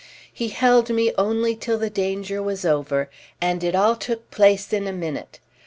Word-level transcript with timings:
He 0.33 0.47
held 0.47 0.89
me 0.89 1.11
only 1.15 1.55
till 1.55 1.77
the 1.77 1.91
danger 1.91 2.41
was 2.41 2.65
over, 2.65 3.07
and 3.39 3.63
it 3.63 3.75
all 3.75 3.95
took 3.95 4.31
place 4.31 4.73
in 4.73 4.87
a 4.87 4.91
minute. 4.91 5.39